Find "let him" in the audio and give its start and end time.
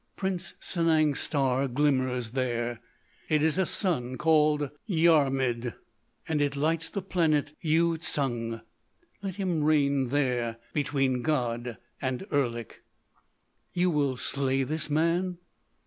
9.21-9.63